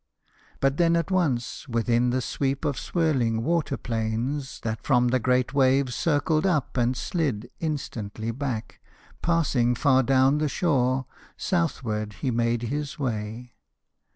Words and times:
But 0.61 0.77
then 0.77 0.95
at 0.95 1.11
once 1.11 1.67
Within 1.67 2.09
the 2.09 2.21
sweep 2.23 2.65
of 2.65 2.79
swirling 2.79 3.43
water 3.43 3.77
planes 3.77 4.59
That 4.61 4.81
from 4.83 5.09
the 5.09 5.19
great 5.19 5.53
waves 5.53 5.93
circled 5.93 6.43
up 6.43 6.75
and 6.75 6.97
slid 6.97 7.51
Instantly 7.59 8.31
back, 8.31 8.79
passing 9.21 9.75
far 9.75 10.01
down 10.01 10.39
the 10.39 10.49
shore, 10.49 11.05
Southward 11.37 12.13
he 12.13 12.31
made 12.31 12.63
his 12.63 12.97
way. 12.97 13.53